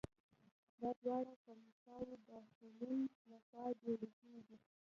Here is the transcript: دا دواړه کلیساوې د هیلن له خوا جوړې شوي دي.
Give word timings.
دا 0.79 0.89
دواړه 1.01 1.33
کلیساوې 1.45 2.17
د 2.27 2.29
هیلن 2.53 2.99
له 3.29 3.37
خوا 3.47 3.65
جوړې 3.81 4.09
شوي 4.17 4.41
دي. 4.47 4.57